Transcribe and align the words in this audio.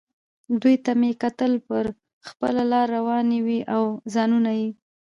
دوی 0.61 0.75
ته 0.85 0.91
مې 0.99 1.11
کتل، 1.23 1.51
پر 1.67 1.85
خپله 2.29 2.63
لار 2.71 2.87
روانې 2.97 3.39
وې 3.45 3.59
او 3.75 3.83
ځانونه 4.13 4.51
یې. 4.59 4.69